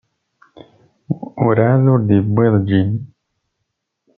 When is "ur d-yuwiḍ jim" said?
1.93-2.91